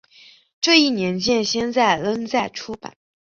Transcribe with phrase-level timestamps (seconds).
[0.61, 2.95] 这一年鉴现在仍在出版。